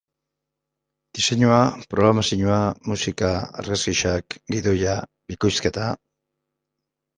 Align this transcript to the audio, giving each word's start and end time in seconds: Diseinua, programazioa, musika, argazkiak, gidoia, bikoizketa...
Diseinua, 1.19 1.59
programazioa, 1.91 2.57
musika, 2.93 3.29
argazkiak, 3.65 4.41
gidoia, 4.57 4.99
bikoizketa... 5.35 5.95